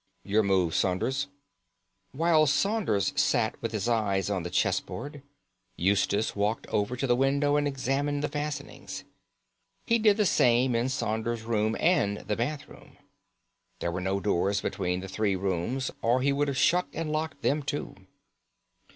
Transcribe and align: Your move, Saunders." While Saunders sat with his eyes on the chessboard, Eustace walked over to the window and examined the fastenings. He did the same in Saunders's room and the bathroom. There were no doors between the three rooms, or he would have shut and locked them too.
Your 0.23 0.41
move, 0.41 0.73
Saunders." 0.73 1.27
While 2.11 2.47
Saunders 2.47 3.13
sat 3.15 3.61
with 3.61 3.71
his 3.71 3.87
eyes 3.87 4.31
on 4.31 4.41
the 4.41 4.49
chessboard, 4.49 5.21
Eustace 5.77 6.35
walked 6.35 6.65
over 6.69 6.95
to 6.97 7.05
the 7.05 7.15
window 7.15 7.55
and 7.55 7.67
examined 7.67 8.23
the 8.23 8.27
fastenings. 8.27 9.03
He 9.85 9.99
did 9.99 10.17
the 10.17 10.25
same 10.25 10.73
in 10.73 10.89
Saunders's 10.89 11.45
room 11.45 11.77
and 11.79 12.17
the 12.21 12.35
bathroom. 12.35 12.97
There 13.77 13.91
were 13.91 14.01
no 14.01 14.19
doors 14.19 14.59
between 14.59 15.01
the 15.01 15.07
three 15.07 15.35
rooms, 15.35 15.91
or 16.01 16.23
he 16.23 16.33
would 16.33 16.47
have 16.47 16.57
shut 16.57 16.87
and 16.93 17.11
locked 17.11 17.43
them 17.43 17.61
too. 17.61 17.93